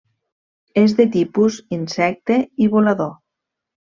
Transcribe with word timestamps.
És 0.83 0.93
de 0.99 1.05
tipus 1.15 1.59
insecte 1.77 2.39
i 2.67 2.71
volador. 2.77 3.15